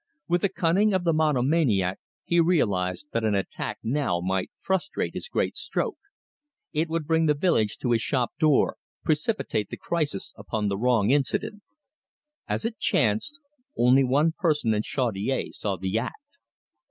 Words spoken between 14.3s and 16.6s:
person in Chaudiere saw the act.